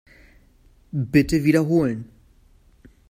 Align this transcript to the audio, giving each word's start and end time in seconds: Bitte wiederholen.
Bitte 1.13 1.43
wiederholen. 1.43 2.09